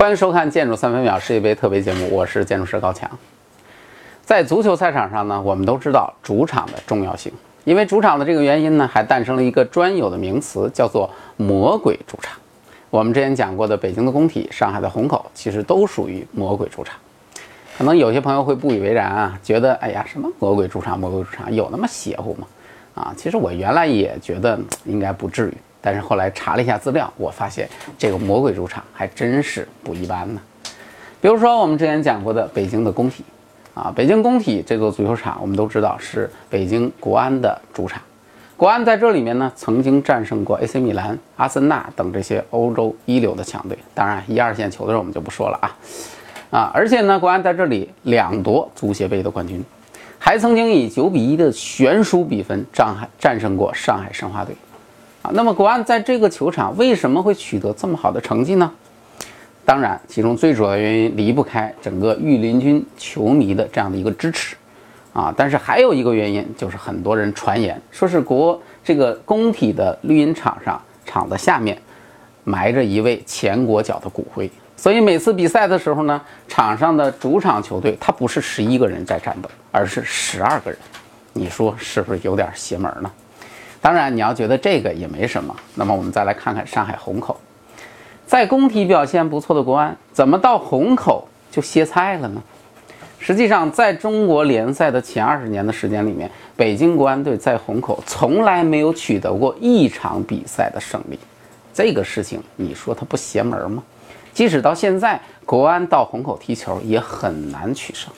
[0.00, 3.06] 欢迎收看《建筑三分秒》世界杯特别节目，我是建筑师高强。
[4.24, 7.30] 在足球赛场上呢，我们都知道主场的重要性，
[7.64, 12.34] 因为主场的这个原因呢，还诞生了一个专有的名词，叫做“魔鬼主场”。
[12.88, 16.96] 我们之前讲过的北京的工体、上海的虹口，其实都属于魔鬼主场。
[17.76, 22.46] 可能有些朋友会不以为然啊，觉得哎呀，什么魔鬼主场、魔鬼主场，有那么邪乎吗？
[22.94, 30.40] 啊，其实我原来也觉得应该不至于，但是后来查了一下资料，我发现这个魔鬼主场还真是不一般呢。
[31.20, 33.24] 比如说我们之前讲过的北京的工体，
[33.74, 38.00] 啊，北京工体这座足球场，我们都知道是北京国安的主场。
[38.56, 43.78] 国安在这里面呢，曾经战胜过 AC 米兰、阿森纳等这些欧洲一流的强队。
[43.94, 45.76] 当然，一二线球队我们就不说了啊，
[46.50, 49.64] 啊，而且呢，国安在这里两夺足协杯的冠军。
[50.18, 54.54] 还曾经以九比一的悬殊比分战战胜过上海申花队，
[55.22, 58.72] 啊，那么国安在这个球场为什么会取得这么好的成绩呢？
[59.64, 64.56] 当然，其中最主要原因离不开整个御林军球迷的这样的一个支持，
[65.12, 71.76] 啊，但是还有一个原因就是很多人传言说是国这个工体的绿茵场上场的下面
[72.42, 74.50] 埋着一位前国脚的骨灰。
[74.74, 80.80] 所以每次比赛的时候呢，场上的主场球队他不是十一个人在战斗，而是十二个人，
[81.34, 83.10] 你说是不是有点邪门呢？
[83.80, 87.38] 当然，你要觉得这个也没什么，那么我们再来看看上海虹口，
[88.26, 92.42] 在工体表现不错的国安，怎么到虹口就歇菜了呢？
[93.18, 101.18] 实际上，在中国联赛的前二十年的时间里面，北京国安队在虹口从来没有取得过一场比赛的胜利，
[101.72, 103.82] 这个事情你说它不邪门吗？
[104.32, 108.10] 即使到现在，国安到虹口踢球也很难取胜，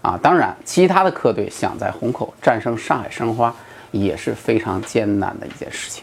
[0.00, 3.54] 啊，当然，其他的客队想在虹口战胜上海申花
[3.92, 6.02] 也是非常艰难的一件事情。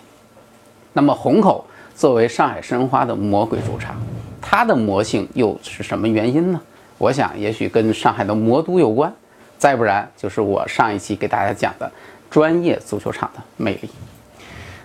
[0.93, 3.95] 那么，虹口作为上海申花的魔鬼主场，
[4.41, 6.61] 它的魔性又是什么原因呢？
[6.97, 9.13] 我想，也许跟上海的魔都有关，
[9.57, 11.91] 再不然就是我上一期给大家讲的
[12.29, 13.89] 专业足球场的魅力。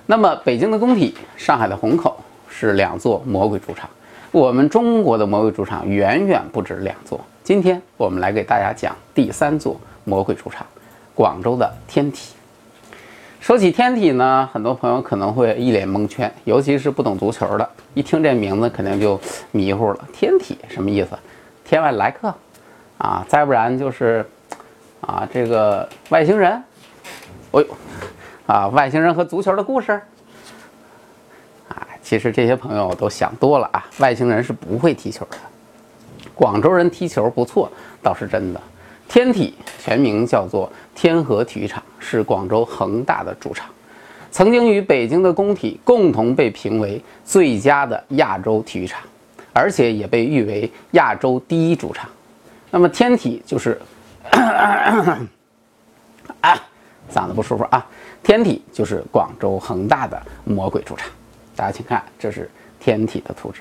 [0.06, 2.17] 那么，北京的工体，上海的虹口
[2.49, 3.89] 是两座魔鬼主场。
[4.31, 7.19] 我们中国的魔鬼主场远远不止两座。
[7.43, 10.67] 今天我们来给大家讲第三座魔鬼主场——
[11.15, 12.34] 广州的天体。
[13.44, 20.09] 说起天体呢，很多朋友可能会一脸蒙圈，尤其是不懂足球的，一听这名字肯定就迷糊了。
[20.15, 21.10] 天体什么意思？
[21.62, 22.34] 天外来客
[22.97, 23.22] 啊？
[23.28, 24.25] 再不然就是
[25.03, 26.53] 啊，这个外星人。
[26.53, 27.66] 哎呦，
[28.47, 29.93] 啊，外星人和足球的故事。
[31.69, 35.37] 啊其实这些朋友都想多了啊，外星人是不会踢球的。
[36.34, 37.71] 广州人踢球不错，
[38.03, 38.61] 倒是真的。
[39.09, 43.69] 天体全名叫做天河体育场，是广州恒大的主场，
[44.31, 49.01] 曾经与北京的工体共同被评为最佳的亚洲体育场，
[49.53, 52.09] 而且也被誉为亚洲第一主场。
[52.71, 53.81] 那么天体就是
[56.41, 56.59] 啊，
[57.13, 57.87] 嗓子不舒服啊，
[58.23, 61.09] 天体就是广州恒大的魔鬼主场。
[61.55, 62.51] 大家请看，这是
[62.81, 63.61] 天体的图纸，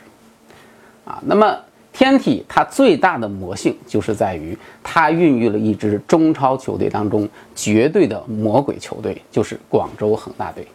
[1.06, 1.56] 啊，那么
[1.94, 10.68] 天体它最大的魔性就是在于它孕育了一支中超球队当中绝对的魔鬼球队，就是广州恒大队。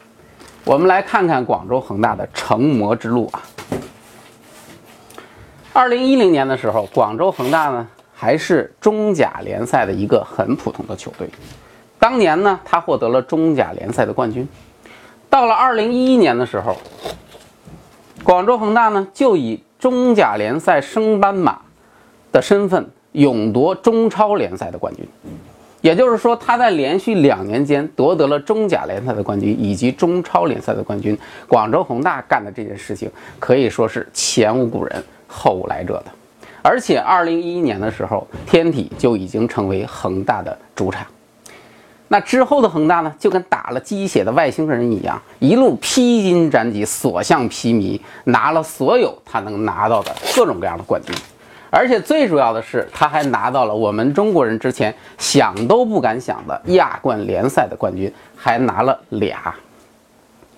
[0.64, 3.42] 我们来看看广州恒大的成魔之路啊。
[5.72, 11.28] 二零一零年的时候，广州恒大呢还是中甲联赛的一个很普通的球队，
[11.98, 14.48] 当年呢他获得了中甲联赛的冠军。
[15.28, 16.76] 到了二零一一年的时候，
[18.22, 21.60] 广州恒大呢就以中甲联赛升班马
[22.32, 25.06] 的身份勇夺中超联赛的冠军，
[25.80, 31.16] 也就是说，他在连续两年间夺得了中甲联赛的冠军以及中超联赛的冠军。
[31.46, 36.06] 广州恒大干的这件事情可以说是前无古人后无来者的，
[36.62, 41.06] 而且二零一一年的时候，天体就已经成为恒大的主场。
[42.10, 51.14] 那之后的恒大呢，就跟打了鸡血的外星人一样，一路披荆斩棘，所向披靡，拿了所有他能拿到的各种各样的冠军，
[51.68, 59.54] 而且最主要的是，他还拿到了我们中国人之前想都不敢想的亚冠联赛的冠军，还拿了俩。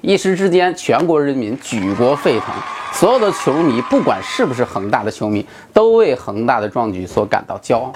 [0.03, 2.55] 一时之间，全国人民举国沸腾，
[2.93, 7.93] 所有的球迷，不管是不是恒大的球迷，都为恒大的壮举所感到骄傲，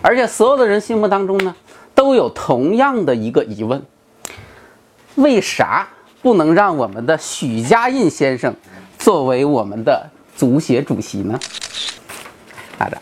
[0.00, 1.54] 而且所有的人心目当中呢。
[1.94, 3.82] 都有同样的一个疑问：
[5.16, 5.88] 为啥
[6.22, 8.54] 不能让我们的许家印先生
[8.98, 11.38] 作为我们的足协主席呢？
[12.76, 12.98] 大家，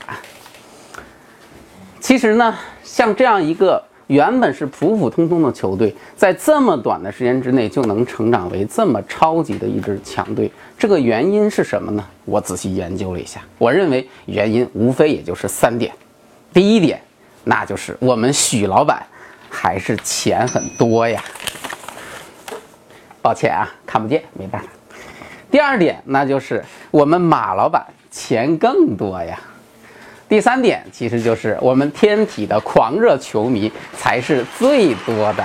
[2.00, 2.54] 其实呢，
[2.84, 12.04] 像这样一个原本是普普通通的球队，在这么短的时间之内就能成长为这么超级的一支强队，这个原因是什么呢？
[12.26, 15.90] 我仔细研究了一下，我认为原因无非也就是三点。
[16.52, 17.00] 第一点，
[17.44, 19.02] 那就是我们许老板
[19.50, 21.22] 还是钱很多呀。
[23.20, 24.68] 抱歉啊，看不见，没办法。
[25.50, 29.38] 第二点，那就是我们马老板钱更多呀。
[30.28, 35.44] 第三点，其实就是我们天体的狂热球迷才是最多的。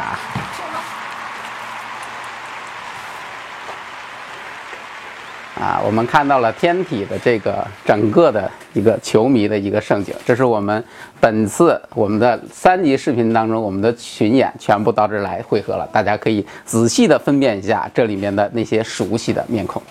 [5.59, 10.83] 啊，我们看到了天体的这个整个的一个球迷的一个盛景，这是我们
[11.19, 19.81] 本次我们的三集视频当中，我们的群演全部到这儿来汇合了，大家可以仔细的分辨一下这里面的那些熟悉的面孔。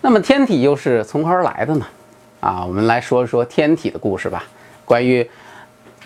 [0.00, 1.86] 那么天体又是从何而来的呢？
[2.40, 4.44] 啊，我们来说一说天体的故事吧。
[4.86, 5.28] 关于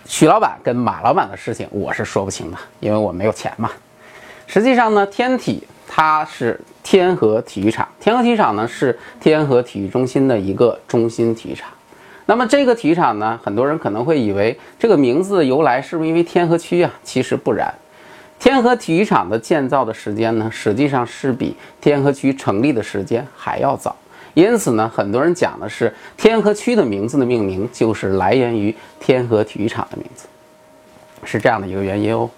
[0.04, 3.70] 许老板跟马老板的事情，我是说不清的，因为我没有钱嘛。
[4.48, 6.60] 实际上呢，天体它是。
[6.84, 11.68] 天河体育场，天河体育场呢是天河体育中心的一个中心体育场。
[12.26, 16.92] 那么这个体育场呢，很多人可能会以为这个名字由来是不是因为天河区啊？
[17.02, 17.74] 其实不然，
[18.38, 23.96] 天河体育场的建造的时间呢，实际上是比天河区成立的时间还要早。
[24.34, 30.26] 因此呢，很多人讲的是天河区的名字的命名就是来源于天河体育场的名字，
[31.24, 32.28] 是这样的一个原因哦。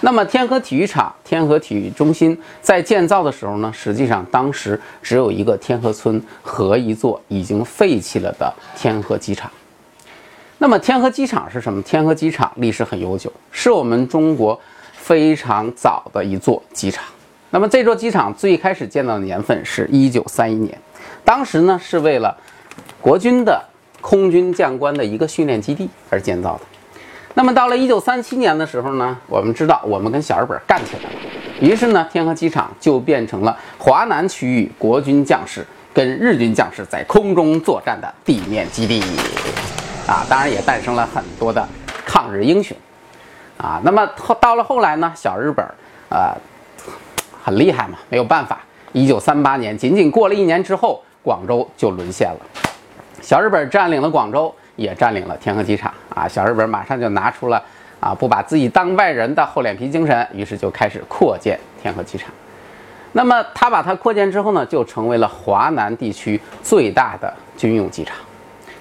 [0.00, 9.50] 那么天河体育场、天河体育中心在建造的时候呢，实际上当时只有一个天河村和一座已经废弃了的天河机场。
[10.58, 11.82] 那么天河机场是什么？
[11.82, 14.58] 天河机场历史很悠久，是我们中国
[14.92, 17.04] 非常早的一座机场。
[17.50, 20.78] 那么这座机场最开始建造的年份是一九三一年，
[21.24, 22.36] 当时呢是为了
[23.00, 23.62] 国军的
[24.00, 26.60] 空军将官的一个训练基地而建造的。
[27.38, 31.16] 那么到了一九三七年的时候呢，我们知道我们跟小日本干起来了，
[31.60, 35.62] 于是呢，天河机场就变成了华南区域国军将士
[35.92, 39.02] 跟日军将士在空中作战的地面基地，
[40.06, 41.62] 啊，当然也诞生了很多的
[42.06, 42.74] 抗日英雄，
[43.58, 45.62] 啊，那么后到了后来呢，小日本，
[46.08, 46.34] 呃，
[47.44, 48.60] 很厉害嘛，没有办法，
[48.92, 52.40] 一九三八年仅仅过了一年之后，广州就沦陷了，
[53.20, 54.54] 小日本占领了广州。
[54.76, 56.28] 也占领了天河机场啊！
[56.28, 57.62] 小日本马上就拿出了
[57.98, 62.30] 啊不把自己当外人的厚脸皮精神，于是就开始扩建天河机场。
[63.12, 68.14] 那么他把它扩建之后呢，就成为了华南地区最大的军用机场。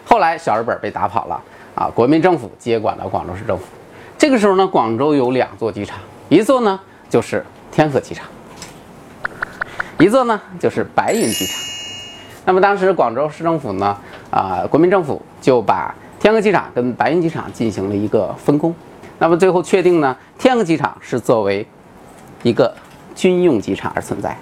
[0.04, 1.42] 后来小日本被打跑了
[1.74, 3.64] 啊，国民政府接管了广州市政府。
[4.18, 5.98] 这个时候呢，广州有两座机场，
[6.28, 8.28] 一座呢就是天河机场，
[9.98, 11.62] 一座呢就是白云机场。
[12.46, 13.98] 那么当时广州市政府呢？
[14.36, 18.76] 啊，国民政府就把天河机场跟白云机场进行了一个分工，
[19.18, 21.66] 那么最后确定呢，天河机场是作为
[22.44, 22.76] 一个
[23.16, 24.36] 军用机场而存在，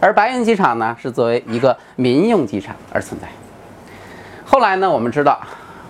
[0.00, 3.28] 而白云机场呢是作为一个民用机场而存在。
[4.44, 5.38] 后来呢，我们知道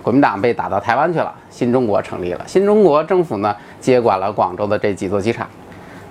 [0.03, 5.49] 国民党被打到台湾去了，新中国成立了，新中国政府呢接管了广州的这几座机场。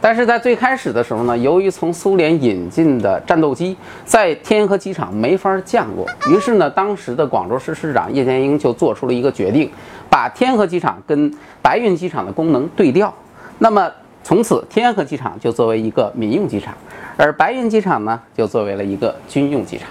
[0.00, 9.68] 但是在最开始的时候呢，由于从苏联引进的战斗机在天河机场没法降落，于是呢，当时的广州市市长叶剑英就做出了一个决定，
[10.08, 13.12] 把天河机场跟白云机场的功能对调。
[13.58, 13.90] 那么
[14.22, 16.72] 从此，天河机场就作为一个民用机场，
[17.16, 19.88] 而白云机场呢，就作为了一个军用机场。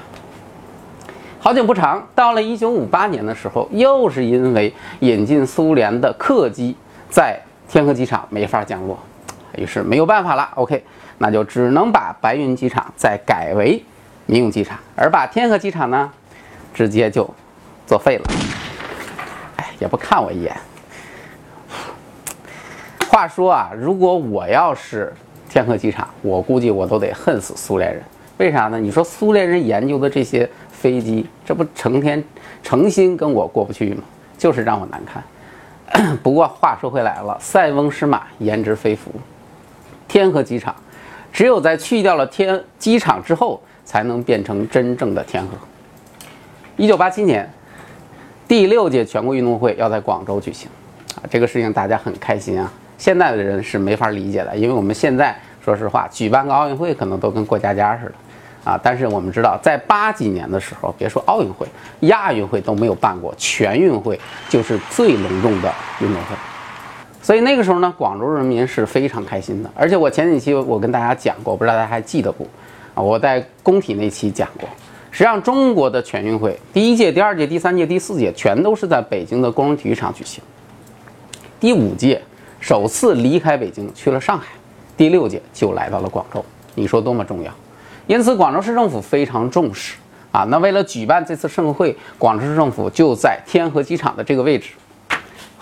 [1.40, 6.74] 好景不长，到了1958年的时候，又是因为引进苏联的客机
[7.10, 7.38] 在
[7.68, 8.98] 天河机场没法降落。
[9.58, 10.84] 于是没有办法了，OK，
[11.18, 13.84] 那就只能把白云机场再改为
[14.26, 16.12] 民用机场，而把天河机场呢，
[16.74, 17.30] 直接就
[17.86, 18.24] 作废了。
[19.58, 20.56] 哎，也不看我一眼。
[23.10, 25.12] 话说啊，如果我要是
[25.50, 28.04] 天河机场，我估计我都得恨死苏联人。
[28.38, 28.80] 为啥呢？
[28.80, 32.24] 你说苏联人研究的这些飞机，这不成天
[32.62, 34.04] 诚心跟我过不去吗？
[34.38, 35.24] 就是让我难看。
[36.22, 39.10] 不过话说回来了，塞翁失马，焉知非福。
[40.08, 40.76] 天河机场，
[41.32, 45.58] 只有在去掉了天机场之后，才能变成真正的天河。
[46.76, 47.52] 一九八七年，
[48.48, 50.70] 第六届全国运动会要在广州举行，
[51.16, 52.72] 啊，这个事情大家很开心啊。
[52.98, 58.14] 现在的人是没法理解的，因为我们现在说实话，举办个奥运会可能都跟过家家似的，
[58.72, 61.68] 啊，但是我们知道，在八几年的时候，别说奥运会，
[62.02, 66.36] 亚运会都没有办过，全运会就是最隆重的运动会。
[67.28, 69.70] 所以那个时候呢，广州人民是非常开心的。
[69.76, 72.48] 而且我前几期我跟大家讲过，不知道大家还记得不？
[72.94, 74.70] 啊，我在工体那期讲过。
[75.12, 80.42] 实际上，中国的全运会第一届、第二届、第三届、第四届全都是在北京的工人体育场举行。
[81.60, 82.22] 第五届
[82.62, 84.46] 首次离开北京去了上海，
[84.96, 86.42] 第六届就来到了广州。
[86.76, 87.54] 你说多么重要？
[88.08, 89.98] 因此，广州市政府非常重视
[90.32, 90.46] 啊。
[90.46, 94.70] 那为了举办这次盛会，广州市政府就在天河机场的这个位置，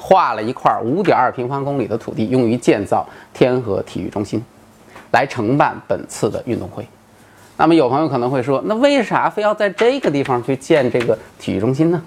[0.08, 4.40] 划了一块五点二平方公里的土地，用于建造天河体育中心，
[5.12, 6.88] 来承办本次的运动会。
[7.58, 12.00] 那么有朋友可能会说，那为啥非要在这个地方去建这个体育中心呢？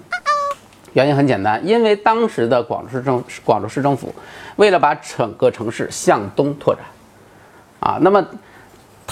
[0.93, 4.15] 原因很简单，因为当时的广州市政广州市政府
[4.55, 6.85] 为了把整个城市向东拓展，
[7.81, 8.25] 啊，那么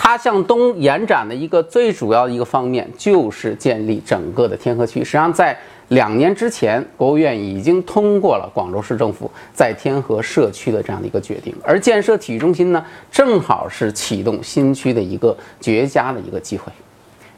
[0.07, 5.03] 它向东延展的一个最主要的一个方面就是建立整个的天河区。
[5.03, 5.53] 实际上，在
[5.89, 16.71] 两年之前，国务院已经通过了广州市政府在天河设区的这样的一个决定，而建设体育中心呢，正好是启动新区的一个绝佳的一个机会。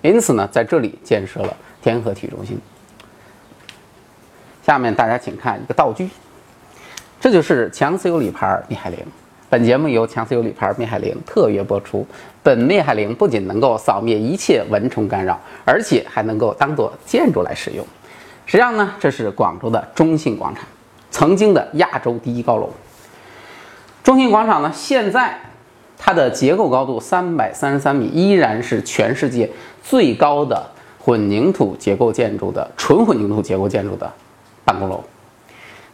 [0.04, 2.56] 因此呢，在这里建设了天河体育中心。
[4.64, 6.08] 下面大家请看一个道具，
[7.20, 9.00] 这就是强磁有理牌李海玲。
[9.50, 12.06] 本节目由强磁有理牌灭海灵特约播出。
[12.44, 17.84] 本灭海灵不仅能够扫灭一切蚊虫干扰，而且还能够当做建筑来使用。
[18.46, 20.64] 实际上呢，这是广州的中信广场，
[21.10, 22.70] 曾经的亚洲第一高楼。
[24.04, 25.40] 中信广场呢，现在
[25.98, 29.50] 它的结构高度三百三十三米，依然是全世界
[29.82, 30.64] 最高的
[31.00, 34.12] 混凝土结构建筑的纯混凝土结构建筑的。
[34.64, 35.04] 办公楼，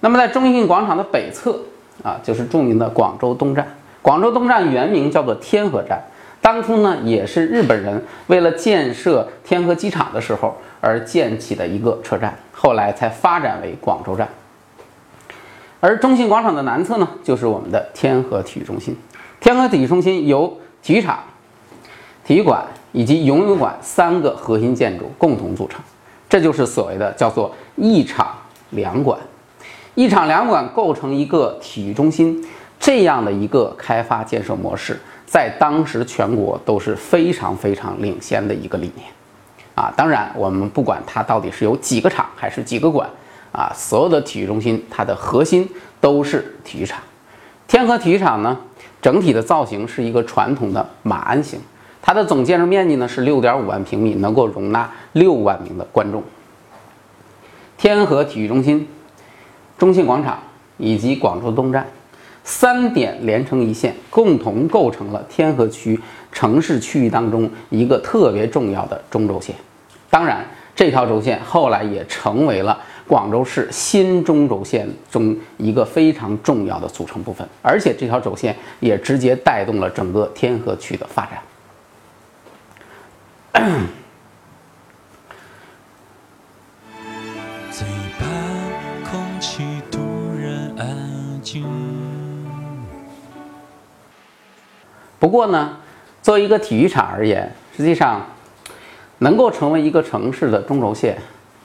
[0.02, 1.58] 那么在中信广场的北侧
[2.06, 3.68] 啊，就是著名的广州东站。
[4.04, 6.00] 广州东站原名叫做天河站，
[6.40, 14.30] 当初呢也是日本人为了建设天河机场的时候而建起的一个车站，后来才发展为广州站。
[15.80, 18.96] 而中信广场的南侧呢，就是我们的天河体育中心。
[19.40, 21.18] 天河体育中心由体育场、
[22.24, 25.82] 体育馆以及游泳馆三个核心建筑共同组成，
[26.30, 28.28] 这就是所谓的叫做一场。
[28.72, 29.18] 两馆，
[29.96, 32.46] 一场两馆构成一个体育中心，
[32.78, 39.08] 这样的一个开发建设模式，在当时全国都是非常非常领先的一个理念，
[39.74, 43.10] 啊，当然我们不管它到底是有几个场还是几个馆，
[43.54, 45.68] 啊，所有的体育中心它的核心
[46.02, 47.00] 都是体育场。
[47.66, 48.58] 天河体育场呢，
[49.02, 51.58] 整体的造型是一个传统的马鞍形，
[52.02, 56.22] 它的总建筑面积呢是六点五万平米，能够容纳六万名的观众。
[57.78, 58.88] 天河体育中心、
[59.78, 60.40] 中信广场
[60.78, 61.86] 以及广州东站
[62.44, 66.00] 三点连成一线，共同构成了天河区
[66.32, 69.56] 城市区域当中一个特别重要的中轴线。
[70.10, 81.28] 当然，这条轴线后来也成为了广州市新中轴线中一个非常重要的组成部分，而且这条轴线也直接带动了整个天河区的发
[83.54, 83.92] 展。
[95.36, 95.78] 过呢，
[96.22, 98.26] 作为一个体育场而言，实际上
[99.18, 101.18] 能够成为一个城市的中轴线，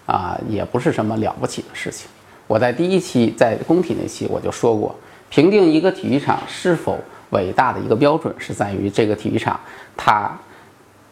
[0.06, 2.08] 啊，也不是什么了不起的事情。
[2.48, 4.92] 我在第一期在工体那期我就说过，
[5.28, 6.98] 评定一个体育场是否
[7.30, 9.58] 伟大的一个标准，是在于这个体育场
[9.96, 10.36] 它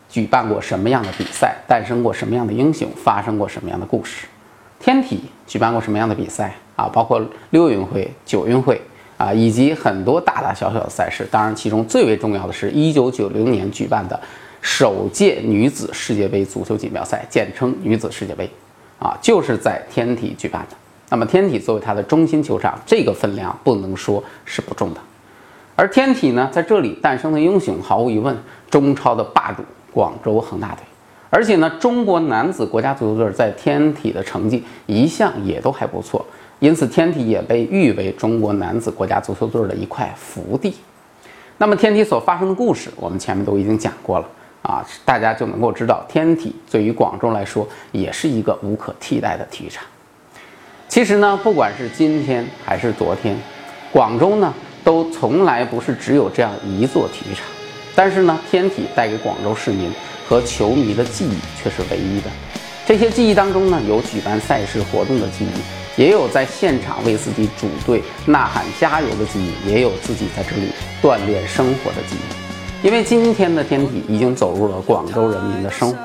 [0.09, 4.27] 举办过什么样的比赛，诞生过什么样的英雄，发生过什么样的故事。
[4.81, 6.91] 天体举办过什么样的比赛啊？
[6.93, 8.83] 包括六运会、九运会。
[9.19, 14.19] 啊，以及很多大大小小的赛事，当然其中最为重要的是一九九零年举办的
[14.63, 18.49] 首届女子世界杯足球锦标赛，简称女子世界杯，
[18.99, 20.77] 啊，就是在天体举办的。
[21.11, 25.01] 那么天体作为它的中心球场，这个分量不能说是不重的。
[25.75, 28.37] 而天体呢，在这里诞生的英雄，毫无疑问，
[28.71, 30.85] 中超的霸主广州恒大队。
[31.31, 36.25] 而且呢，中国男子国家足球队在天体的成绩一向也都还不错。
[36.61, 40.75] 因此，天体也被誉为中国男子国家足球队的一块福地。
[41.57, 44.29] 那么，天体所发生的故事，我们前面都已经讲过了
[44.63, 49.85] 啊，大家就能够知道，天体对于广州来说也是一个无可替代的体育场。
[50.89, 53.37] 其实呢，不管是今天还是昨天，
[53.93, 57.45] 广州呢都从来不是只有这样一座体育场。
[57.95, 59.93] 但是呢，天体带给广州市民
[60.29, 62.31] 和球迷的记忆却是唯一的。
[62.87, 65.78] 这些记忆当中呢，有举办赛事活动的记忆。
[65.99, 70.71] 也有在现场为自己主队呐喊加油的记忆，也有自己在这里
[71.03, 72.87] 锻炼生活的记忆。
[72.87, 75.99] 因为今天的天体已经走入了广州人民的生活，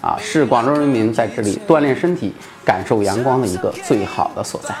[0.00, 2.32] 啊，是广州人民在这里锻炼身体、
[2.64, 4.74] 感受阳光的一个最好的所在。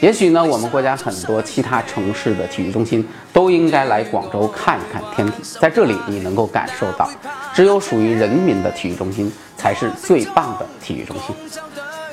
[0.00, 7.10] 也许呢，我们国家很多其他城市的体育中心都应该来广州看一看天体，在这里你能够感受到，
[7.54, 11.36] 只有属于人民的体育中心才是最棒的体育中心。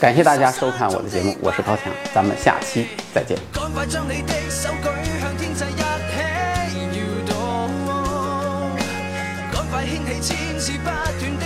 [0.01, 3.37] 感谢大家收看我的节目，我是高强，咱们下期再见。
[3.37, 4.23] 齐一
[6.91, 7.31] 起搖动，
[9.53, 10.89] 赶快掀起千次不断
[11.37, 11.45] 的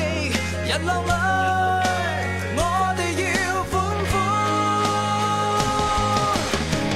[0.63, 1.12] 日浪里，
[2.55, 2.62] 我
[2.95, 3.74] 哋要欢
[4.07, 4.13] 呼。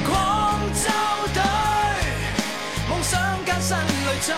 [0.09, 0.13] 广
[0.73, 0.87] 州
[1.33, 1.37] 队，
[2.87, 2.91] 梦。
[3.03, 3.79] 想艰辛里
[4.21, 4.31] 取。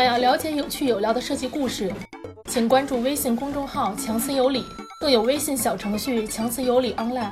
[0.00, 1.92] 想要了解有趣有料的设计故事，
[2.46, 4.64] 请关注微信公众号“强词有理”，
[4.98, 7.28] 更有微信小程序“强词有理 Online”，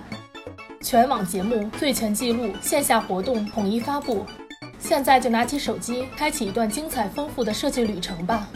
[0.82, 4.26] 全网节目最全记录，线下活动统一发布。
[4.78, 8.46] 现在就拿起手机，开启一段精彩丰富的设计旅程吧！